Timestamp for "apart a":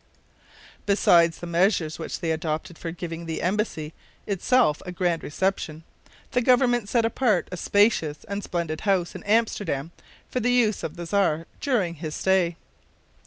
7.05-7.57